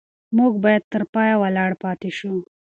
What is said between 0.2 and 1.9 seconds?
موږ باید تر پایه ولاړ